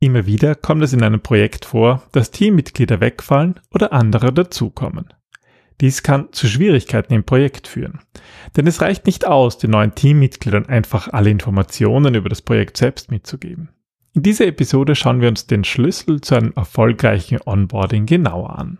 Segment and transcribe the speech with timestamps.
[0.00, 5.12] Immer wieder kommt es in einem Projekt vor, dass Teammitglieder wegfallen oder andere dazukommen.
[5.80, 8.00] Dies kann zu Schwierigkeiten im Projekt führen.
[8.56, 13.10] Denn es reicht nicht aus, den neuen Teammitgliedern einfach alle Informationen über das Projekt selbst
[13.10, 13.70] mitzugeben.
[14.14, 18.78] In dieser Episode schauen wir uns den Schlüssel zu einem erfolgreichen Onboarding genauer an.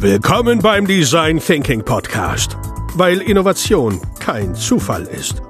[0.00, 2.56] Willkommen beim Design Thinking Podcast,
[2.94, 5.42] weil Innovation kein Zufall ist.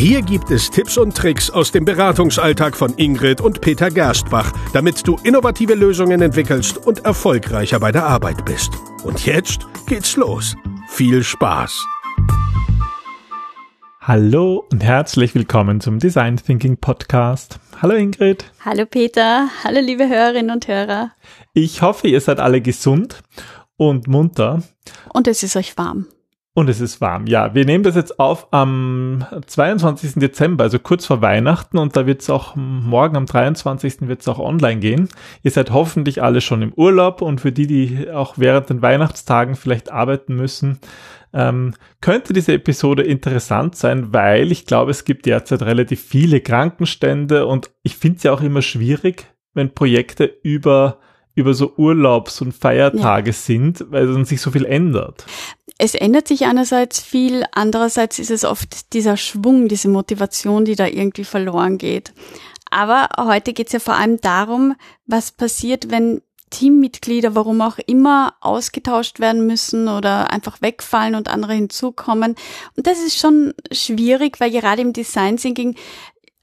[0.00, 5.04] Hier gibt es Tipps und Tricks aus dem Beratungsalltag von Ingrid und Peter Gerstbach, damit
[5.04, 8.70] du innovative Lösungen entwickelst und erfolgreicher bei der Arbeit bist.
[9.02, 10.54] Und jetzt geht's los.
[10.86, 11.84] Viel Spaß!
[14.00, 17.58] Hallo und herzlich willkommen zum Design Thinking Podcast.
[17.82, 18.52] Hallo Ingrid.
[18.64, 19.48] Hallo Peter.
[19.64, 21.10] Hallo liebe Hörerinnen und Hörer.
[21.54, 23.24] Ich hoffe, ihr seid alle gesund
[23.76, 24.62] und munter.
[25.12, 26.06] Und es ist euch warm.
[26.58, 27.28] Und es ist warm.
[27.28, 30.14] Ja, wir nehmen das jetzt auf am 22.
[30.14, 31.78] Dezember, also kurz vor Weihnachten.
[31.78, 34.08] Und da wird es auch morgen am 23.
[34.08, 35.08] wird es auch online gehen.
[35.44, 37.22] Ihr seid hoffentlich alle schon im Urlaub.
[37.22, 40.80] Und für die, die auch während den Weihnachtstagen vielleicht arbeiten müssen,
[41.32, 47.46] ähm, könnte diese Episode interessant sein, weil ich glaube, es gibt derzeit relativ viele Krankenstände.
[47.46, 50.98] Und ich finde es ja auch immer schwierig, wenn Projekte über
[51.38, 53.32] über so Urlaubs- und Feiertage ja.
[53.32, 55.24] sind, weil dann sich so viel ändert.
[55.78, 60.86] Es ändert sich einerseits viel, andererseits ist es oft dieser Schwung, diese Motivation, die da
[60.86, 62.12] irgendwie verloren geht.
[62.70, 64.74] Aber heute geht es ja vor allem darum,
[65.06, 66.20] was passiert, wenn
[66.50, 72.34] Teammitglieder, warum auch immer, ausgetauscht werden müssen oder einfach wegfallen und andere hinzukommen.
[72.76, 75.76] Und das ist schon schwierig, weil gerade im Design Thinking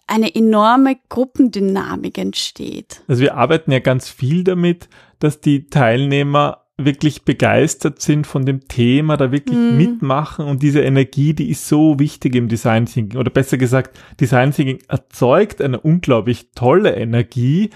[0.08, 3.02] eine enorme Gruppendynamik entsteht.
[3.08, 4.88] Also wir arbeiten ja ganz viel damit,
[5.20, 9.78] dass die Teilnehmer wirklich begeistert sind von dem Thema, da wirklich mm.
[9.78, 14.52] mitmachen und diese Energie, die ist so wichtig im Design Thinking oder besser gesagt, Design
[14.52, 17.70] Thinking erzeugt eine unglaublich tolle Energie,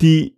[0.00, 0.36] die,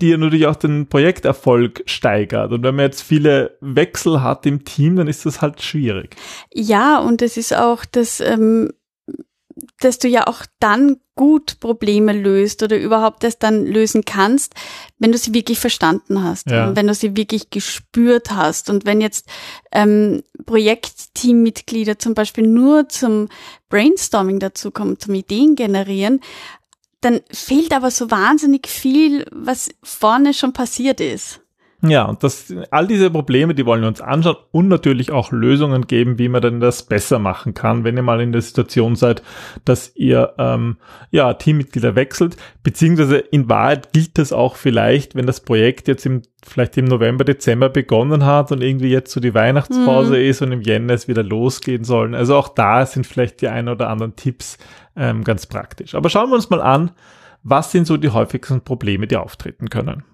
[0.00, 2.52] die ja natürlich auch den Projekterfolg steigert.
[2.52, 6.16] Und wenn man jetzt viele Wechsel hat im Team, dann ist das halt schwierig.
[6.52, 8.70] Ja, und es ist auch das, ähm,
[9.80, 14.54] dass du ja auch dann gut Probleme löst oder überhaupt das dann lösen kannst,
[14.98, 16.68] wenn du sie wirklich verstanden hast ja.
[16.68, 18.70] und wenn du sie wirklich gespürt hast.
[18.70, 19.26] Und wenn jetzt
[19.72, 23.28] ähm, Projektteammitglieder zum Beispiel nur zum
[23.68, 26.20] Brainstorming dazukommen, zum Ideen generieren,
[27.00, 31.40] dann fehlt aber so wahnsinnig viel, was vorne schon passiert ist.
[31.80, 35.86] Ja, und das, all diese Probleme, die wollen wir uns anschauen und natürlich auch Lösungen
[35.86, 39.22] geben, wie man denn das besser machen kann, wenn ihr mal in der Situation seid,
[39.64, 40.78] dass ihr ähm,
[41.12, 46.22] ja Teammitglieder wechselt, beziehungsweise in Wahrheit gilt das auch vielleicht, wenn das Projekt jetzt im
[46.44, 50.22] vielleicht im November, Dezember begonnen hat und irgendwie jetzt so die Weihnachtspause mhm.
[50.22, 52.14] ist und im Jänner es wieder losgehen sollen.
[52.14, 54.56] Also auch da sind vielleicht die ein oder anderen Tipps
[54.96, 55.94] ähm, ganz praktisch.
[55.94, 56.92] Aber schauen wir uns mal an,
[57.42, 60.04] was sind so die häufigsten Probleme, die auftreten können.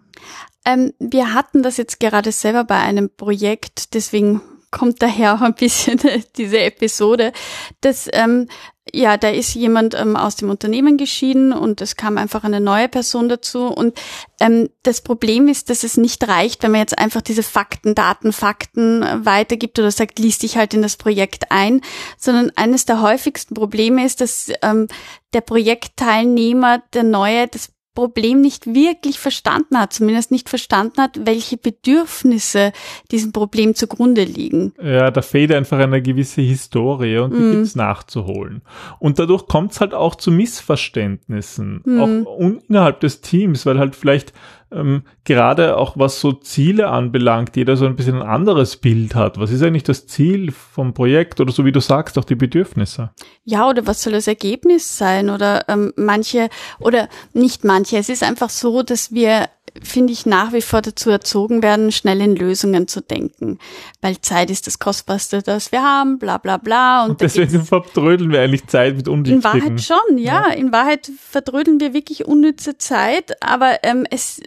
[0.65, 5.55] Ähm, wir hatten das jetzt gerade selber bei einem Projekt, deswegen kommt daher auch ein
[5.55, 6.01] bisschen
[6.37, 7.33] diese Episode,
[7.81, 8.49] dass ähm,
[8.93, 12.89] ja, da ist jemand ähm, aus dem Unternehmen geschieden und es kam einfach eine neue
[12.89, 13.67] Person dazu.
[13.67, 13.99] Und
[14.41, 18.33] ähm, das Problem ist, dass es nicht reicht, wenn man jetzt einfach diese Fakten, Daten,
[18.33, 21.81] Fakten äh, weitergibt oder sagt, liest dich halt in das Projekt ein,
[22.19, 24.89] sondern eines der häufigsten Probleme ist, dass ähm,
[25.33, 31.56] der Projektteilnehmer, der Neue, das Problem nicht wirklich verstanden hat, zumindest nicht verstanden hat, welche
[31.56, 32.72] Bedürfnisse
[33.10, 34.72] diesem Problem zugrunde liegen.
[34.82, 37.53] Ja, da fehlt einfach eine gewisse Historie und die mm.
[37.53, 38.62] gibt's nachzuholen.
[38.99, 42.00] Und dadurch kommt's halt auch zu Missverständnissen, mm.
[42.00, 44.32] auch innerhalb des Teams, weil halt vielleicht
[44.73, 49.39] ähm, gerade auch was so Ziele anbelangt, jeder so ein bisschen ein anderes Bild hat.
[49.39, 53.11] Was ist eigentlich das Ziel vom Projekt oder so wie du sagst, auch die Bedürfnisse?
[53.45, 55.31] Ja, oder was soll das Ergebnis sein?
[55.31, 56.49] Oder ähm, manche,
[56.81, 57.99] oder nicht manche.
[57.99, 59.49] Es ist einfach so, dass wir
[59.83, 63.59] finde ich, nach wie vor dazu erzogen werden, schnell in Lösungen zu denken.
[64.01, 67.05] Weil Zeit ist das Kostbarste, das wir haben, bla bla bla.
[67.05, 69.39] Und, und deswegen verdrödeln wir eigentlich Zeit mit Unwichtigen.
[69.39, 70.49] In Wahrheit schon, ja.
[70.49, 70.55] ja.
[70.55, 74.41] In Wahrheit verdrödeln wir wirklich unnütze Zeit, aber ähm, es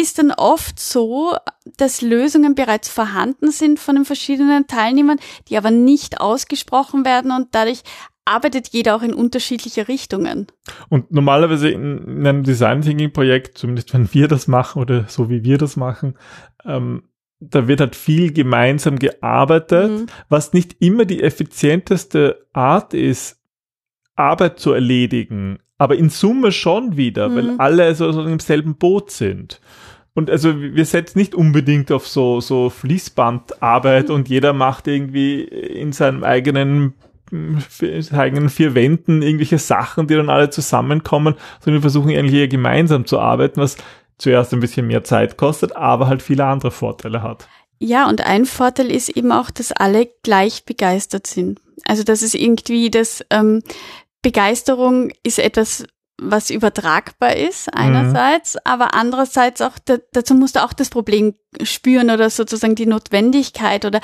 [0.00, 1.34] ist dann oft so,
[1.76, 5.18] dass Lösungen bereits vorhanden sind von den verschiedenen Teilnehmern,
[5.48, 7.82] die aber nicht ausgesprochen werden und dadurch
[8.24, 10.46] arbeitet jeder auch in unterschiedliche Richtungen.
[10.88, 15.28] Und normalerweise in, in einem Design Thinking Projekt, zumindest wenn wir das machen oder so
[15.30, 16.16] wie wir das machen,
[16.64, 17.02] ähm,
[17.40, 20.06] da wird halt viel gemeinsam gearbeitet, mhm.
[20.28, 23.40] was nicht immer die effizienteste Art ist,
[24.14, 27.36] Arbeit zu erledigen, aber in Summe schon wieder, mhm.
[27.36, 29.60] weil alle so, so im selben Boot sind.
[30.14, 34.14] Und also wir setzen nicht unbedingt auf so, so Fließbandarbeit mhm.
[34.14, 36.94] und jeder macht irgendwie in seinem eigenen
[38.12, 43.06] eigenen vier Wänden irgendwelche Sachen, die dann alle zusammenkommen, sondern wir versuchen eigentlich eher gemeinsam
[43.06, 43.76] zu arbeiten, was
[44.18, 47.48] zuerst ein bisschen mehr Zeit kostet, aber halt viele andere Vorteile hat.
[47.78, 51.60] Ja, und ein Vorteil ist eben auch, dass alle gleich begeistert sind.
[51.86, 53.62] Also dass es irgendwie das ähm,
[54.22, 55.84] Begeisterung ist etwas,
[56.20, 57.80] was übertragbar ist mhm.
[57.80, 58.60] einerseits, mhm.
[58.64, 63.84] aber andererseits auch da, dazu musst du auch das Problem spüren oder sozusagen die Notwendigkeit
[63.84, 64.00] oder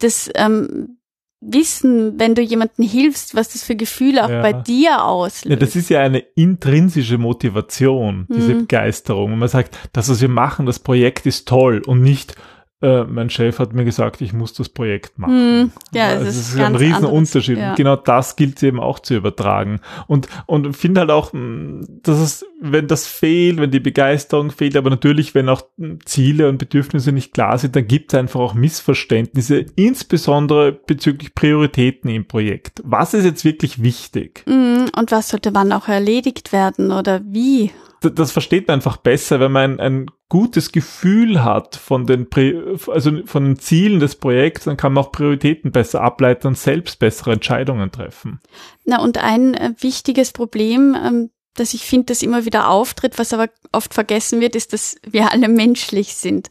[0.00, 0.98] das ähm,
[1.44, 4.42] Wissen, wenn du jemandem hilfst, was das für Gefühle auch ja.
[4.42, 5.46] bei dir auslöst.
[5.46, 8.60] Ja, das ist ja eine intrinsische Motivation, diese mhm.
[8.60, 9.32] Begeisterung.
[9.32, 12.36] Und man sagt, das, was wir machen, das Projekt ist toll und nicht,
[12.82, 15.32] äh, mein Chef hat mir gesagt, ich muss das Projekt machen.
[15.32, 17.58] Hm, ja, also das ist, ist ein Riesenunterschied.
[17.58, 17.70] Ja.
[17.70, 19.80] Und genau das gilt eben auch zu übertragen.
[20.08, 24.76] Und, und finde halt auch, hm, dass es, wenn das fehlt, wenn die Begeisterung fehlt,
[24.76, 25.62] aber natürlich, wenn auch
[26.04, 32.10] Ziele und Bedürfnisse nicht klar sind, dann gibt es einfach auch Missverständnisse, insbesondere bezüglich Prioritäten
[32.10, 32.82] im Projekt.
[32.84, 34.42] Was ist jetzt wirklich wichtig?
[34.46, 37.70] Hm, und was sollte wann auch erledigt werden oder wie?
[38.10, 42.26] das versteht man einfach besser, wenn man ein, ein gutes Gefühl hat von den,
[42.86, 46.98] also von den Zielen des Projekts, dann kann man auch Prioritäten besser ableiten und selbst
[46.98, 48.40] bessere Entscheidungen treffen.
[48.86, 53.32] Na, und ein äh, wichtiges Problem, ähm, dass ich finde, dass immer wieder auftritt, was
[53.32, 56.48] aber oft vergessen wird, ist, dass wir alle menschlich sind.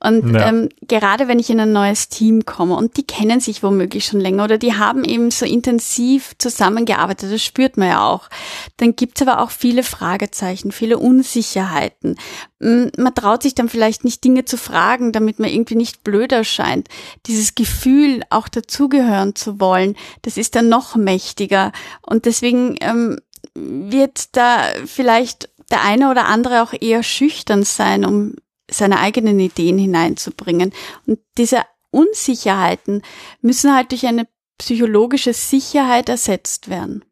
[0.00, 0.48] Und ja.
[0.48, 4.20] ähm, gerade wenn ich in ein neues Team komme und die kennen sich womöglich schon
[4.20, 8.28] länger oder die haben eben so intensiv zusammengearbeitet, das spürt man ja auch,
[8.76, 12.16] dann gibt's aber auch viele Fragezeichen, viele Unsicherheiten.
[12.58, 16.88] Man traut sich dann vielleicht nicht Dinge zu fragen, damit man irgendwie nicht blöd erscheint.
[17.26, 21.72] Dieses Gefühl, auch dazugehören zu wollen, das ist dann noch mächtiger.
[22.02, 23.20] Und deswegen ähm,
[23.54, 28.34] wird da vielleicht der eine oder andere auch eher schüchtern sein, um
[28.70, 30.72] seine eigenen Ideen hineinzubringen.
[31.06, 33.02] Und diese Unsicherheiten
[33.40, 34.26] müssen halt durch eine
[34.58, 37.04] psychologische Sicherheit ersetzt werden.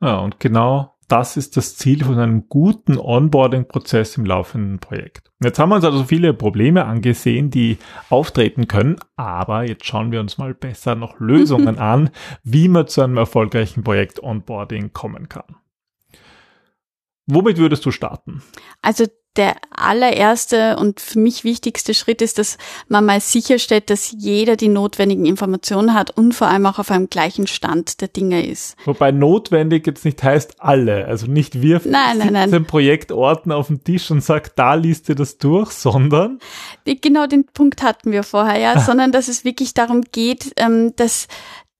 [0.00, 5.30] Ja, und genau das ist das Ziel von einem guten Onboarding-Prozess im laufenden Projekt.
[5.42, 7.78] Jetzt haben wir uns also viele Probleme angesehen, die
[8.10, 12.10] auftreten können, aber jetzt schauen wir uns mal besser noch Lösungen an,
[12.44, 15.56] wie man zu einem erfolgreichen Projekt Onboarding kommen kann.
[17.28, 18.42] Womit würdest du starten?
[18.82, 19.04] Also
[19.36, 22.58] der allererste und für mich wichtigste Schritt ist, dass
[22.88, 27.08] man mal sicherstellt, dass jeder die notwendigen Informationen hat und vor allem auch auf einem
[27.08, 28.76] gleichen Stand der Dinge ist.
[28.84, 32.64] Wobei notwendig jetzt nicht heißt alle, also nicht wir nein, nein, nein.
[32.64, 36.40] Projektorten auf dem Tisch und sagt, da liest ihr das durch, sondern
[36.84, 41.28] genau den Punkt hatten wir vorher, ja, sondern dass es wirklich darum geht, ähm, dass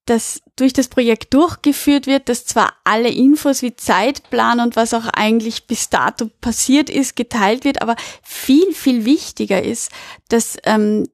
[0.08, 5.06] dass durch das Projekt durchgeführt wird, dass zwar alle Infos wie Zeitplan und was auch
[5.12, 9.90] eigentlich bis dato passiert ist, geteilt wird, aber viel, viel wichtiger ist,
[10.28, 11.08] dass ähm,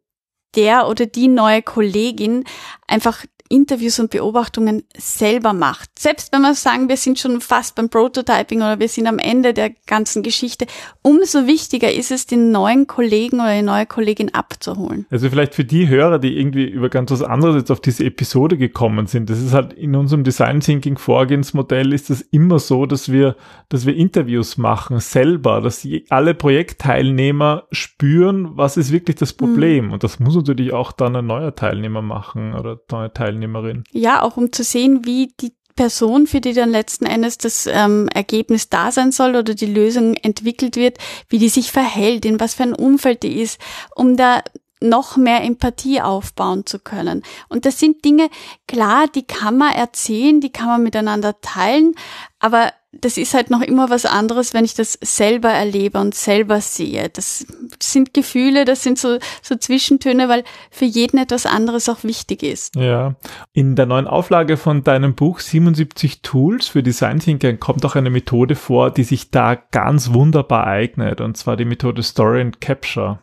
[0.55, 2.45] der oder die neue Kollegin
[2.87, 5.91] einfach Interviews und Beobachtungen selber macht.
[5.99, 9.53] Selbst wenn wir sagen, wir sind schon fast beim Prototyping oder wir sind am Ende
[9.53, 10.67] der ganzen Geschichte,
[11.03, 15.07] umso wichtiger ist es, den neuen Kollegen oder die neue Kollegin abzuholen.
[15.11, 18.57] Also vielleicht für die Hörer, die irgendwie über ganz was anderes jetzt auf diese Episode
[18.57, 23.13] gekommen sind, das ist halt in unserem Design Thinking Vorgehensmodell ist es immer so, dass
[23.13, 23.37] wir,
[23.69, 29.87] dass wir Interviews machen selber, dass alle Projektteilnehmer spüren, was ist wirklich das Problem.
[29.87, 29.93] Mhm.
[29.93, 33.85] Und das muss natürlich auch dann ein neuer Teilnehmer machen oder neue Teilnehmer Teilnehmerin.
[33.93, 38.09] Ja, auch um zu sehen, wie die Person, für die dann letzten Endes das ähm,
[38.09, 40.99] Ergebnis da sein soll oder die Lösung entwickelt wird,
[41.29, 43.61] wie die sich verhält, in was für ein Umfeld die ist,
[43.97, 44.43] um da
[44.81, 47.23] noch mehr Empathie aufbauen zu können.
[47.49, 48.29] Und das sind Dinge,
[48.69, 51.95] klar, die kann man erzählen, die kann man miteinander teilen,
[52.39, 56.61] aber das ist halt noch immer was anderes, wenn ich das selber erlebe und selber
[56.61, 57.09] sehe.
[57.09, 57.47] Das
[57.81, 62.75] sind Gefühle, das sind so, so Zwischentöne, weil für jeden etwas anderes auch wichtig ist.
[62.77, 63.15] Ja.
[63.53, 68.11] In der neuen Auflage von deinem Buch 77 Tools für Design Thinking kommt auch eine
[68.11, 73.21] Methode vor, die sich da ganz wunderbar eignet, und zwar die Methode Story and Capture.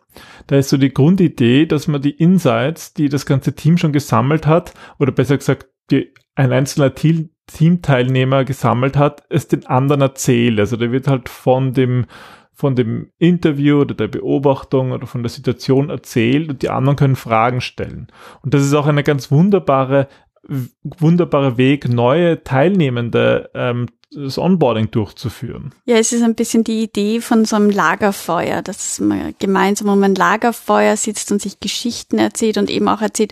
[0.48, 4.46] Da ist so die Grundidee, dass man die Insights, die das ganze Team schon gesammelt
[4.46, 10.60] hat, oder besser gesagt, die ein einzelner Team Teamteilnehmer gesammelt hat, es den anderen erzählt.
[10.60, 12.06] Also der wird halt von dem
[12.54, 17.16] von dem Interview oder der Beobachtung oder von der Situation erzählt und die anderen können
[17.16, 18.06] Fragen stellen.
[18.44, 20.08] Und das ist auch eine ganz wunderbare,
[20.84, 25.74] wunderbare Weg, neue Teilnehmende ähm, das Onboarding durchzuführen.
[25.86, 30.04] Ja, es ist ein bisschen die Idee von so einem Lagerfeuer, dass man gemeinsam um
[30.04, 33.32] ein Lagerfeuer sitzt und sich Geschichten erzählt und eben auch erzählt,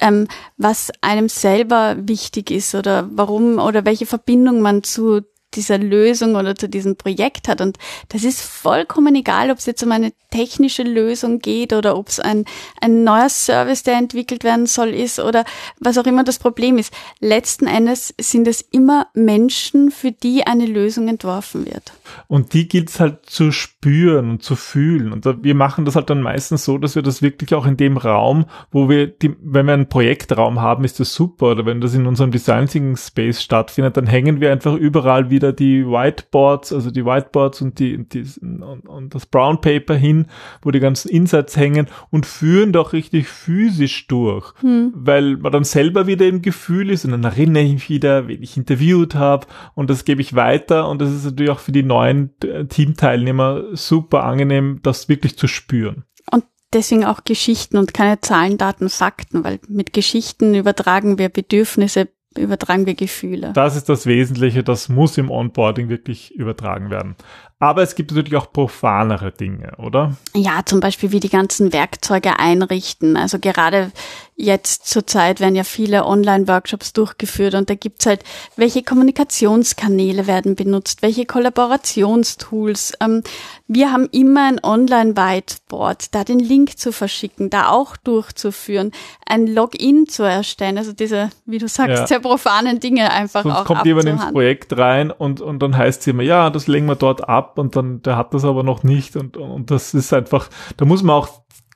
[0.00, 5.22] ähm, was einem selber wichtig ist oder warum oder welche Verbindung man zu
[5.56, 7.60] dieser Lösung oder zu diesem Projekt hat.
[7.60, 12.08] Und das ist vollkommen egal, ob es jetzt um eine technische Lösung geht oder ob
[12.08, 12.44] es ein,
[12.80, 15.44] ein neuer Service, der entwickelt werden soll, ist oder
[15.80, 16.92] was auch immer das Problem ist.
[17.20, 21.92] Letzten Endes sind es immer Menschen, für die eine Lösung entworfen wird.
[22.28, 25.12] Und die gilt es halt zu spüren und zu fühlen.
[25.12, 27.96] Und wir machen das halt dann meistens so, dass wir das wirklich auch in dem
[27.96, 31.52] Raum, wo wir, die, wenn wir einen Projektraum haben, ist das super.
[31.52, 35.45] Oder wenn das in unserem Design Thinking Space stattfindet, dann hängen wir einfach überall wieder
[35.52, 40.26] die Whiteboards, also die Whiteboards und die, und, die, und, und das Brown Paper hin,
[40.62, 44.92] wo die ganzen Insights hängen und führen doch richtig physisch durch, hm.
[44.94, 48.42] weil man dann selber wieder im Gefühl ist und dann erinnere ich mich wieder, wen
[48.42, 51.82] ich interviewt habe und das gebe ich weiter und das ist natürlich auch für die
[51.82, 56.04] neuen äh, Teamteilnehmer super angenehm, das wirklich zu spüren.
[56.30, 62.08] Und deswegen auch Geschichten und keine Zahlen, Daten, Fakten, weil mit Geschichten übertragen wir Bedürfnisse,
[62.38, 63.52] übertragen wir Gefühle.
[63.52, 67.16] Das ist das Wesentliche, das muss im Onboarding wirklich übertragen werden.
[67.58, 70.14] Aber es gibt natürlich auch profanere Dinge, oder?
[70.34, 73.16] Ja, zum Beispiel wie die ganzen Werkzeuge einrichten.
[73.16, 73.92] Also gerade
[74.36, 78.22] jetzt zur Zeit werden ja viele Online-Workshops durchgeführt und da gibt's halt,
[78.56, 82.92] welche Kommunikationskanäle werden benutzt, welche Kollaborationstools.
[83.00, 83.22] Ähm,
[83.66, 88.92] wir haben immer ein Online-Whiteboard, da den Link zu verschicken, da auch durchzuführen,
[89.24, 92.06] ein Login zu erstellen, also diese, wie du sagst, ja.
[92.06, 96.02] sehr profanen Dinge einfach Sonst auch kommt jemand ins Projekt rein und, und dann heißt
[96.02, 98.62] es immer, ja, das legen wir dort ab ab und dann, der hat das aber
[98.62, 101.28] noch nicht und, und das ist einfach, da muss man auch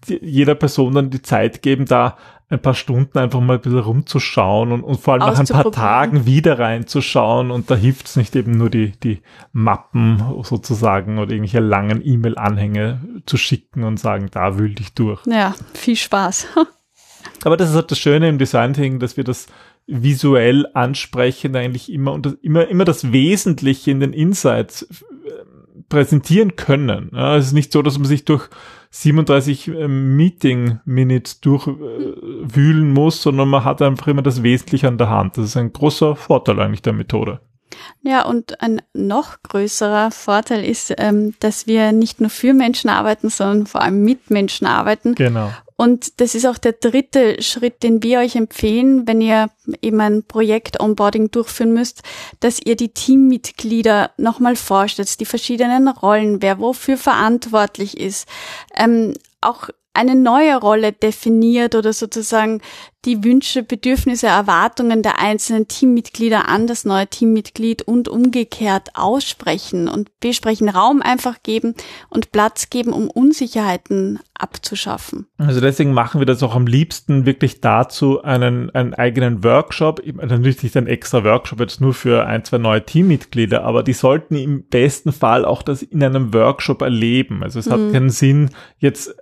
[0.08, 2.16] jeder Person dann die Zeit geben, da
[2.48, 5.70] ein paar Stunden einfach mal ein bisschen rumzuschauen und, und vor allem nach ein paar
[5.70, 9.22] Tagen wieder reinzuschauen und da hilft es nicht eben nur die, die
[9.52, 15.24] Mappen sozusagen oder irgendwelche langen E-Mail-Anhänge zu schicken und sagen, da wühl dich durch.
[15.26, 16.48] Ja, viel Spaß.
[17.44, 19.46] Aber das ist halt das Schöne im Design-Thinking, dass wir das
[19.86, 24.86] visuell ansprechen, eigentlich immer und das, immer, immer das Wesentliche in den Insights
[25.90, 27.10] präsentieren können.
[27.12, 28.48] Ja, es ist nicht so, dass man sich durch
[28.90, 35.10] 37 äh, Meeting-Minutes durchwühlen äh, muss, sondern man hat einfach immer das Wesentliche an der
[35.10, 35.36] Hand.
[35.36, 37.40] Das ist ein großer Vorteil eigentlich der Methode.
[38.02, 43.28] Ja, und ein noch größerer Vorteil ist, ähm, dass wir nicht nur für Menschen arbeiten,
[43.28, 45.14] sondern vor allem mit Menschen arbeiten.
[45.14, 45.52] Genau.
[45.80, 49.48] Und das ist auch der dritte Schritt, den wir euch empfehlen, wenn ihr
[49.80, 52.02] eben ein Projekt Onboarding durchführen müsst,
[52.40, 58.28] dass ihr die Teammitglieder nochmal vorstellt, die verschiedenen Rollen, wer wofür verantwortlich ist.
[58.76, 62.60] Ähm, auch eine neue Rolle definiert oder sozusagen
[63.06, 70.20] die Wünsche, Bedürfnisse, Erwartungen der einzelnen Teammitglieder an das neue Teammitglied und umgekehrt aussprechen und
[70.20, 71.74] besprechen, Raum einfach geben
[72.10, 75.26] und Platz geben, um Unsicherheiten abzuschaffen.
[75.38, 80.62] Also deswegen machen wir das auch am liebsten wirklich dazu einen, einen eigenen Workshop, natürlich
[80.62, 84.64] nicht ein extra Workshop jetzt nur für ein, zwei neue Teammitglieder, aber die sollten im
[84.64, 87.42] besten Fall auch das in einem Workshop erleben.
[87.42, 87.92] Also es hat mhm.
[87.92, 89.14] keinen Sinn, jetzt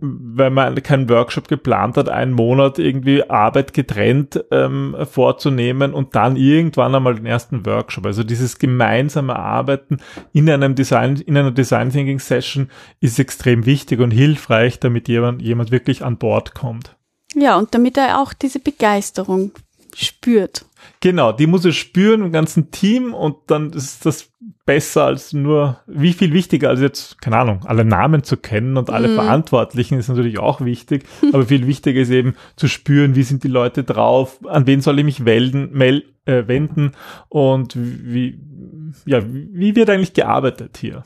[0.00, 6.36] wenn man keinen Workshop geplant hat, einen Monat irgendwie Arbeit getrennt ähm, vorzunehmen und dann
[6.36, 8.06] irgendwann einmal den ersten Workshop.
[8.06, 9.98] Also dieses gemeinsame Arbeiten
[10.32, 12.70] in einem Design, in einer Design Thinking Session
[13.00, 16.96] ist extrem wichtig und hilfreich, damit jemand, jemand wirklich an Bord kommt.
[17.34, 19.52] Ja, und damit er auch diese Begeisterung
[19.94, 20.64] spürt.
[21.00, 24.32] Genau, die muss er spüren im ganzen Team und dann ist das
[24.66, 28.90] besser als nur, wie viel wichtiger als jetzt, keine Ahnung, alle Namen zu kennen und
[28.90, 29.14] alle mm.
[29.14, 33.48] Verantwortlichen ist natürlich auch wichtig, aber viel wichtiger ist eben zu spüren, wie sind die
[33.48, 36.92] Leute drauf, an wen soll ich mich melden, mel, äh, wenden
[37.28, 38.38] und wie,
[39.06, 41.04] ja, wie wird eigentlich gearbeitet hier?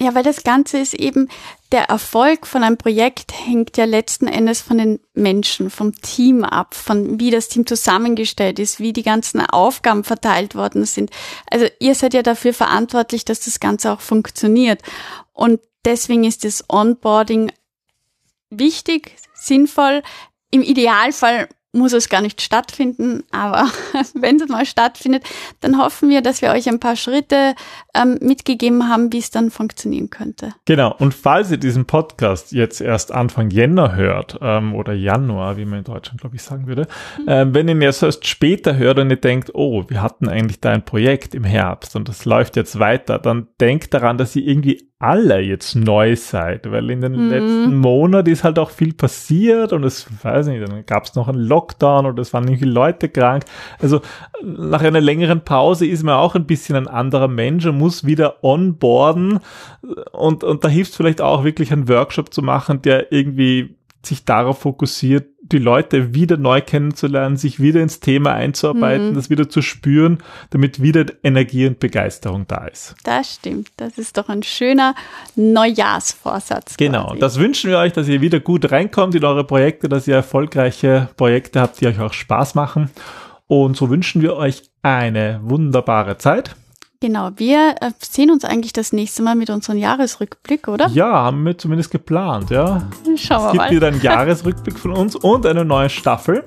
[0.00, 1.28] Ja, weil das Ganze ist eben,
[1.72, 6.74] der Erfolg von einem Projekt hängt ja letzten Endes von den Menschen, vom Team ab,
[6.74, 11.10] von wie das Team zusammengestellt ist, wie die ganzen Aufgaben verteilt worden sind.
[11.50, 14.82] Also ihr seid ja dafür verantwortlich, dass das Ganze auch funktioniert.
[15.32, 17.50] Und deswegen ist das Onboarding
[18.50, 20.02] wichtig, sinnvoll.
[20.52, 23.68] Im Idealfall muss es gar nicht stattfinden, aber
[24.14, 25.24] wenn es mal stattfindet,
[25.60, 27.54] dann hoffen wir, dass wir euch ein paar Schritte
[27.94, 30.54] ähm, mitgegeben haben, wie es dann funktionieren könnte.
[30.64, 35.66] Genau, und falls ihr diesen Podcast jetzt erst Anfang Jänner hört ähm, oder Januar, wie
[35.66, 36.86] man in Deutschland, glaube ich, sagen würde,
[37.18, 37.24] mhm.
[37.28, 40.60] ähm, wenn ihr ihn erst erst später hört und ihr denkt, oh, wir hatten eigentlich
[40.60, 44.46] da ein Projekt im Herbst und das läuft jetzt weiter, dann denkt daran, dass ihr
[44.46, 47.30] irgendwie alle jetzt neu seid, weil in den mhm.
[47.30, 51.28] letzten Monaten ist halt auch viel passiert und es, weiß nicht, dann gab es noch
[51.28, 53.44] einen Lockdown oder es waren viele Leute krank.
[53.80, 54.00] Also
[54.42, 58.42] nach einer längeren Pause ist man auch ein bisschen ein anderer Mensch und muss wieder
[58.42, 59.38] onboarden
[60.12, 64.24] und, und da hilft es vielleicht auch wirklich einen Workshop zu machen, der irgendwie sich
[64.24, 69.14] darauf fokussiert, die Leute wieder neu kennenzulernen, sich wieder ins Thema einzuarbeiten, mhm.
[69.14, 70.18] das wieder zu spüren,
[70.50, 72.94] damit wieder Energie und Begeisterung da ist.
[73.04, 73.68] Das stimmt.
[73.76, 74.94] Das ist doch ein schöner
[75.36, 76.76] Neujahrsvorsatz.
[76.76, 77.08] Genau.
[77.08, 77.20] Quasi.
[77.20, 81.08] Das wünschen wir euch, dass ihr wieder gut reinkommt in eure Projekte, dass ihr erfolgreiche
[81.16, 82.90] Projekte habt, die euch auch Spaß machen.
[83.46, 86.54] Und so wünschen wir euch eine wunderbare Zeit.
[87.00, 90.88] Genau, wir äh, sehen uns eigentlich das nächste Mal mit unserem Jahresrückblick, oder?
[90.88, 92.88] Ja, haben wir zumindest geplant, ja.
[93.14, 93.46] Schauen wir mal.
[93.46, 96.42] Es gibt wieder einen Jahresrückblick von uns und eine neue Staffel.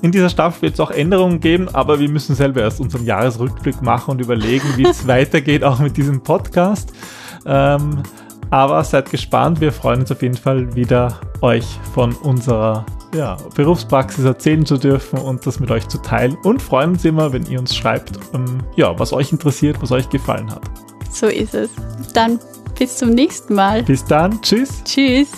[0.00, 3.82] In dieser Staffel wird es auch Änderungen geben, aber wir müssen selber erst unseren Jahresrückblick
[3.82, 6.92] machen und überlegen, wie es weitergeht, auch mit diesem Podcast.
[7.44, 8.04] Ähm,
[8.50, 14.24] aber seid gespannt, wir freuen uns auf jeden Fall wieder, euch von unserer ja, Berufspraxis
[14.24, 16.36] erzählen zu dürfen und das mit euch zu teilen.
[16.42, 20.08] Und freuen uns immer, wenn ihr uns schreibt, ähm, ja, was euch interessiert, was euch
[20.08, 20.62] gefallen hat.
[21.10, 21.70] So ist es.
[22.14, 22.38] Dann
[22.78, 23.82] bis zum nächsten Mal.
[23.82, 24.40] Bis dann.
[24.42, 24.82] Tschüss.
[24.84, 25.30] Tschüss.